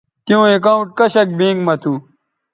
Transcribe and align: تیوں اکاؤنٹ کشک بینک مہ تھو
تیوں 0.25 0.43
اکاؤنٹ 0.55 0.87
کشک 0.97 1.27
بینک 1.39 1.59
مہ 1.65 1.75
تھو 1.81 1.93